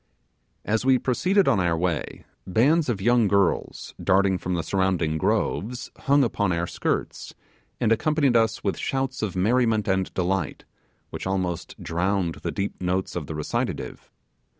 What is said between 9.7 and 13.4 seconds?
and delight, which almost drowned the deep notes of the